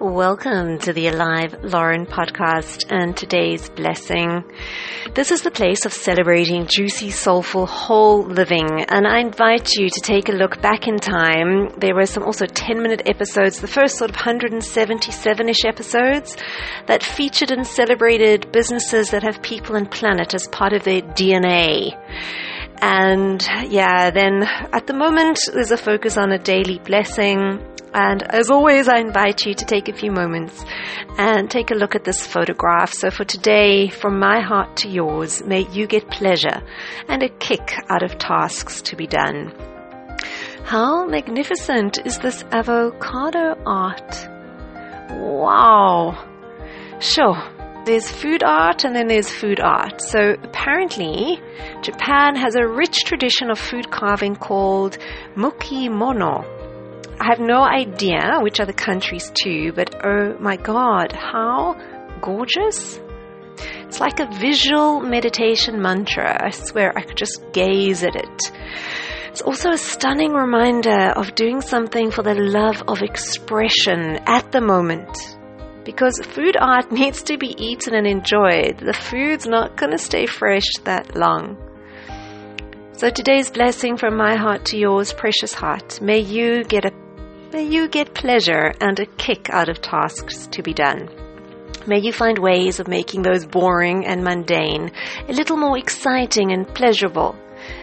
Welcome 0.00 0.78
to 0.78 0.94
the 0.94 1.08
Alive 1.08 1.56
Lauren 1.62 2.06
podcast 2.06 2.86
and 2.88 3.14
today's 3.14 3.68
blessing. 3.68 4.44
This 5.14 5.30
is 5.30 5.42
the 5.42 5.50
place 5.50 5.84
of 5.84 5.92
celebrating 5.92 6.66
juicy, 6.66 7.10
soulful, 7.10 7.66
whole 7.66 8.24
living, 8.24 8.86
and 8.88 9.06
I 9.06 9.20
invite 9.20 9.74
you 9.74 9.90
to 9.90 10.00
take 10.00 10.30
a 10.30 10.32
look 10.32 10.62
back 10.62 10.88
in 10.88 10.96
time. 10.96 11.68
There 11.76 11.94
were 11.94 12.06
some 12.06 12.22
also 12.22 12.46
10 12.46 12.82
minute 12.82 13.02
episodes, 13.04 13.60
the 13.60 13.68
first 13.68 13.98
sort 13.98 14.08
of 14.08 14.16
177 14.16 15.48
ish 15.50 15.66
episodes 15.66 16.34
that 16.86 17.02
featured 17.02 17.50
and 17.50 17.66
celebrated 17.66 18.50
businesses 18.52 19.10
that 19.10 19.22
have 19.22 19.42
people 19.42 19.76
and 19.76 19.90
planet 19.90 20.32
as 20.32 20.48
part 20.48 20.72
of 20.72 20.82
their 20.82 21.02
DNA. 21.02 21.92
And 22.80 23.46
yeah, 23.68 24.10
then 24.10 24.44
at 24.72 24.86
the 24.86 24.94
moment, 24.94 25.38
there's 25.52 25.70
a 25.70 25.76
focus 25.76 26.16
on 26.16 26.32
a 26.32 26.38
daily 26.38 26.78
blessing 26.78 27.60
and 27.92 28.22
as 28.22 28.50
always, 28.50 28.88
I 28.88 28.98
invite 28.98 29.44
you 29.44 29.54
to 29.54 29.64
take 29.64 29.88
a 29.88 29.92
few 29.92 30.12
moments 30.12 30.64
and 31.18 31.50
take 31.50 31.70
a 31.70 31.74
look 31.74 31.94
at 31.94 32.04
this 32.04 32.24
photograph. 32.24 32.92
So 32.92 33.10
for 33.10 33.24
today, 33.24 33.88
from 33.88 34.18
my 34.18 34.40
heart 34.40 34.76
to 34.78 34.88
yours, 34.88 35.42
may 35.44 35.68
you 35.70 35.86
get 35.86 36.08
pleasure 36.08 36.62
and 37.08 37.22
a 37.22 37.28
kick 37.28 37.74
out 37.88 38.02
of 38.02 38.18
tasks 38.18 38.82
to 38.82 38.96
be 38.96 39.06
done. 39.06 39.52
How 40.64 41.04
magnificent 41.04 41.98
is 42.06 42.18
this 42.18 42.44
avocado 42.52 43.60
art? 43.66 44.28
Wow. 45.10 46.26
Sure. 47.00 47.36
There's 47.86 48.08
food 48.08 48.44
art 48.44 48.84
and 48.84 48.94
then 48.94 49.08
there's 49.08 49.32
food 49.32 49.58
art. 49.58 50.00
So 50.00 50.36
apparently, 50.44 51.40
Japan 51.82 52.36
has 52.36 52.54
a 52.54 52.68
rich 52.68 52.98
tradition 53.04 53.50
of 53.50 53.58
food 53.58 53.90
carving 53.90 54.36
called 54.36 54.98
mukimono 55.34 56.59
I 57.20 57.26
have 57.26 57.38
no 57.38 57.62
idea 57.62 58.38
which 58.40 58.60
other 58.60 58.72
countries 58.72 59.30
too, 59.34 59.72
but 59.74 59.94
oh 60.02 60.38
my 60.40 60.56
god, 60.56 61.12
how 61.12 61.76
gorgeous! 62.22 62.98
It's 63.58 64.00
like 64.00 64.20
a 64.20 64.38
visual 64.38 65.00
meditation 65.00 65.82
mantra. 65.82 66.42
I 66.42 66.48
swear 66.48 66.96
I 66.96 67.02
could 67.02 67.18
just 67.18 67.42
gaze 67.52 68.02
at 68.04 68.16
it. 68.16 68.52
It's 69.28 69.42
also 69.42 69.68
a 69.68 69.76
stunning 69.76 70.32
reminder 70.32 71.12
of 71.14 71.34
doing 71.34 71.60
something 71.60 72.10
for 72.10 72.22
the 72.22 72.34
love 72.34 72.82
of 72.88 73.02
expression 73.02 74.16
at 74.26 74.50
the 74.50 74.62
moment. 74.62 75.14
Because 75.84 76.18
food 76.24 76.56
art 76.58 76.90
needs 77.00 77.22
to 77.24 77.36
be 77.36 77.54
eaten 77.62 77.94
and 77.94 78.06
enjoyed. 78.06 78.78
The 78.78 78.94
food's 78.94 79.46
not 79.46 79.76
going 79.76 79.92
to 79.92 79.98
stay 79.98 80.24
fresh 80.24 80.70
that 80.84 81.14
long. 81.14 81.58
So 82.92 83.10
today's 83.10 83.50
blessing 83.50 83.96
from 83.96 84.16
my 84.16 84.36
heart 84.36 84.66
to 84.66 84.78
yours, 84.78 85.12
precious 85.12 85.54
heart. 85.54 86.00
May 86.00 86.20
you 86.20 86.64
get 86.64 86.84
a 86.84 86.99
May 87.52 87.64
you 87.64 87.88
get 87.88 88.14
pleasure 88.14 88.72
and 88.80 89.00
a 89.00 89.06
kick 89.06 89.50
out 89.50 89.68
of 89.68 89.82
tasks 89.82 90.46
to 90.52 90.62
be 90.62 90.72
done. 90.72 91.08
May 91.84 91.98
you 91.98 92.12
find 92.12 92.38
ways 92.38 92.78
of 92.78 92.86
making 92.86 93.22
those 93.22 93.44
boring 93.44 94.06
and 94.06 94.22
mundane 94.22 94.92
a 95.28 95.32
little 95.32 95.56
more 95.56 95.76
exciting 95.76 96.52
and 96.52 96.72
pleasurable. 96.72 97.34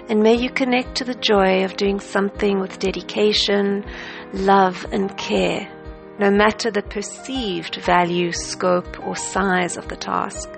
And 0.07 0.23
may 0.23 0.35
you 0.35 0.49
connect 0.49 0.95
to 0.95 1.03
the 1.03 1.15
joy 1.15 1.65
of 1.65 1.75
doing 1.75 1.99
something 1.99 2.61
with 2.61 2.79
dedication, 2.79 3.83
love, 4.31 4.85
and 4.93 5.15
care, 5.17 5.69
no 6.17 6.31
matter 6.31 6.71
the 6.71 6.83
perceived 6.83 7.75
value, 7.75 8.31
scope, 8.31 9.05
or 9.05 9.17
size 9.17 9.75
of 9.75 9.89
the 9.89 9.97
task. 9.97 10.49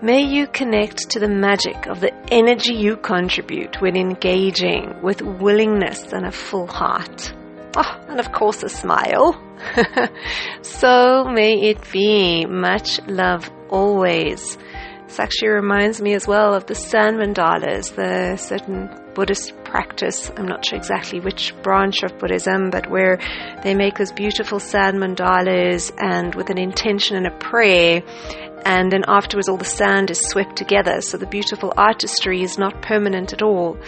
May 0.00 0.22
you 0.22 0.46
connect 0.46 1.10
to 1.10 1.18
the 1.18 1.28
magic 1.28 1.86
of 1.86 2.00
the 2.00 2.14
energy 2.32 2.74
you 2.74 2.98
contribute 2.98 3.80
when 3.80 3.96
engaging 3.96 5.02
with 5.02 5.22
willingness 5.22 6.12
and 6.12 6.24
a 6.24 6.30
full 6.30 6.68
heart. 6.68 7.32
Oh, 7.78 8.04
and 8.08 8.18
of 8.18 8.32
course, 8.32 8.62
a 8.62 8.70
smile. 8.70 9.38
so 10.62 11.24
may 11.24 11.60
it 11.60 11.78
be. 11.92 12.46
Much 12.46 13.00
love 13.06 13.50
always. 13.68 14.56
This 15.06 15.20
actually 15.20 15.50
reminds 15.50 16.00
me 16.00 16.14
as 16.14 16.26
well 16.26 16.54
of 16.54 16.64
the 16.66 16.74
sand 16.74 17.18
mandalas, 17.18 17.94
the 17.94 18.36
certain 18.38 18.88
Buddhist 19.14 19.52
practice. 19.62 20.32
I'm 20.36 20.46
not 20.46 20.64
sure 20.64 20.78
exactly 20.78 21.20
which 21.20 21.54
branch 21.62 22.02
of 22.02 22.18
Buddhism, 22.18 22.70
but 22.70 22.90
where 22.90 23.18
they 23.62 23.74
make 23.74 23.98
those 23.98 24.10
beautiful 24.10 24.58
sand 24.58 24.96
mandalas 24.96 25.92
and 25.98 26.34
with 26.34 26.48
an 26.48 26.58
intention 26.58 27.16
and 27.16 27.26
a 27.26 27.38
prayer 27.38 28.02
and 28.66 28.90
then 28.90 29.04
afterwards 29.06 29.48
all 29.48 29.56
the 29.56 29.64
sand 29.64 30.10
is 30.10 30.18
swept 30.18 30.56
together 30.56 31.00
so 31.00 31.16
the 31.16 31.26
beautiful 31.26 31.72
artistry 31.76 32.42
is 32.42 32.58
not 32.58 32.82
permanent 32.82 33.32
at 33.32 33.40
all 33.40 33.78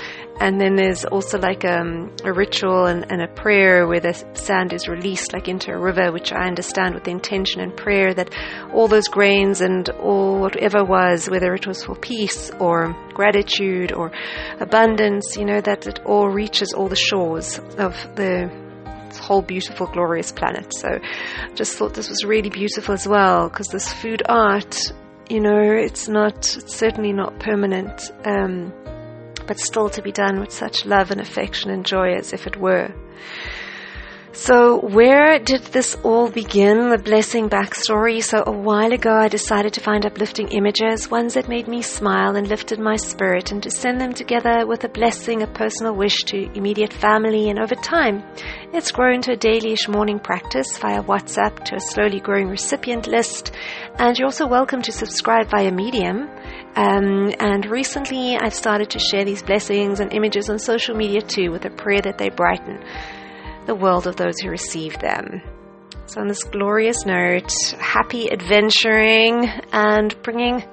and 0.41 0.61
then 0.61 0.77
there's 0.77 1.05
also 1.05 1.39
like 1.39 1.65
um, 1.65 2.15
a 2.25 2.33
ritual 2.33 2.87
and, 2.87 3.11
and, 3.11 3.21
a 3.21 3.29
prayer 3.29 3.87
where 3.87 4.01
the 4.01 4.13
sand 4.35 4.73
is 4.73 4.89
released 4.89 5.33
like 5.33 5.49
into 5.49 5.73
a 5.73 5.79
river 5.79 6.13
which 6.13 6.33
i 6.33 6.47
understand 6.47 6.95
with 6.95 7.05
the 7.05 7.11
intention 7.11 7.61
and 7.61 7.77
prayer 7.77 8.15
that 8.15 8.31
all 8.73 8.89
those 8.89 9.09
grains 9.09 9.61
and 9.61 9.89
all 9.91 10.41
whatever 10.41 10.85
was 10.85 11.29
whether 11.29 11.55
it 11.55 11.67
was 11.67 11.85
for 11.85 11.97
peace 11.97 12.51
or 12.61 12.95
gratitude 13.15 13.93
or 13.93 14.13
abundance 14.61 15.37
you 15.37 15.45
know 15.45 15.61
that 15.61 15.87
it 15.87 16.01
all 16.05 16.29
reaches 16.29 16.73
all 16.73 16.89
the 16.89 16.97
shores 16.97 17.59
of 17.79 17.95
the 18.17 18.51
whole 19.17 19.43
beautiful, 19.43 19.87
glorious 19.87 20.33
planet. 20.33 20.73
So 20.75 20.89
just 21.55 21.77
thought 21.77 21.95
this 21.95 22.09
was 22.09 22.25
really 22.25 22.51
beautiful 22.51 22.95
as 22.95 23.07
well 23.07 23.49
because 23.49 23.69
this 23.69 23.93
food 23.93 24.23
art, 24.29 24.93
you 25.29 25.41
know, 25.41 25.61
it's 25.61 26.09
not, 26.09 26.37
it's 26.57 26.75
certainly 26.75 27.13
not 27.13 27.39
permanent, 27.39 28.11
um, 28.25 28.73
but 29.49 29.59
still 29.59 29.89
to 29.91 30.03
be 30.03 30.13
done 30.13 30.39
with 30.39 30.53
such 30.53 30.87
love 30.87 31.11
and 31.11 31.21
affection 31.21 31.71
and 31.71 31.85
joy 31.85 32.13
as 32.13 32.33
if 32.33 32.47
it 32.47 32.57
were. 32.57 32.95
So, 34.33 34.79
where 34.81 35.41
did 35.41 35.65
this 35.65 35.97
all 36.05 36.31
begin? 36.31 36.91
The 36.91 36.99
blessing 36.99 37.49
backstory. 37.49 38.23
So, 38.23 38.45
a 38.47 38.53
while 38.53 38.93
ago, 38.93 39.11
I 39.11 39.27
decided 39.27 39.73
to 39.73 39.81
find 39.81 40.07
uplifting 40.07 40.49
images, 40.49 41.11
ones 41.11 41.35
that 41.35 41.49
made 41.49 41.67
me 41.67 41.83
smile 41.83 42.37
and 42.37 42.47
lifted 42.47 42.79
my 42.79 42.95
spirit, 42.95 43.51
and 43.51 43.61
to 43.65 43.71
send 43.71 44.01
them 44.01 44.13
together 44.13 44.65
with 44.65 44.85
a 44.85 44.89
blessing, 44.89 45.43
a 45.43 45.49
personal 45.49 45.97
wish 45.97 46.23
to 46.27 46.49
immediate 46.57 46.93
family. 46.93 47.51
And 47.51 47.59
over 47.59 47.75
time, 47.75 48.23
it's 48.73 48.93
grown 48.93 49.23
to 49.23 49.33
a 49.33 49.37
dailyish 49.37 49.89
morning 49.89 50.21
practice 50.21 50.79
via 50.79 51.03
WhatsApp 51.03 51.65
to 51.65 51.75
a 51.75 51.81
slowly 51.81 52.21
growing 52.21 52.47
recipient 52.47 53.09
list. 53.09 53.51
And 53.99 54.17
you're 54.17 54.27
also 54.27 54.47
welcome 54.47 54.83
to 54.83 54.93
subscribe 54.93 55.51
via 55.51 55.73
Medium. 55.73 56.29
Um, 56.77 57.33
and 57.41 57.67
recently, 57.67 58.37
I've 58.37 58.55
started 58.55 58.91
to 58.91 58.99
share 58.99 59.25
these 59.25 59.43
blessings 59.43 60.01
and 60.01 60.13
images 60.13 60.49
on 60.49 60.59
social 60.59 60.95
media 60.95 61.21
too, 61.21 61.51
with 61.51 61.65
a 61.65 61.71
prayer 61.71 62.01
that 62.03 62.19
they 62.19 62.29
brighten 62.29 62.83
the 63.67 63.75
world 63.75 64.07
of 64.07 64.17
those 64.17 64.39
who 64.41 64.51
receive 64.51 64.99
them. 64.99 65.43
So, 66.07 66.21
on 66.21 66.29
this 66.29 66.45
glorious 66.45 67.05
note, 67.05 67.53
happy 67.79 68.31
adventuring 68.31 69.47
and 69.73 70.17
bringing, 70.23 70.65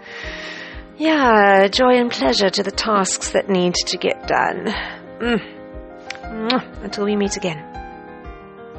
yeah, 0.98 1.68
joy 1.68 1.98
and 1.98 2.10
pleasure 2.10 2.50
to 2.50 2.64
the 2.64 2.72
tasks 2.72 3.32
that 3.32 3.50
need 3.50 3.74
to 3.74 3.98
get 3.98 4.28
done. 4.28 4.68
Mm. 5.20 6.84
Until 6.84 7.06
we 7.06 7.16
meet 7.16 7.36
again. 7.36 7.75